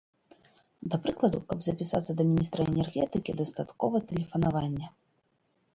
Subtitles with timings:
[0.93, 4.87] Да прыкладу, каб запісацца да міністра энергетыкі, дастаткова тэлефанавання.